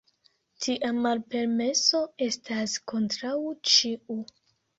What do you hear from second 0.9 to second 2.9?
malpermeso estas